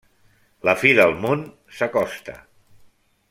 La 0.69 0.73
fi 0.83 0.93
del 0.99 1.13
món 1.27 1.45
s'acosta. 1.79 2.39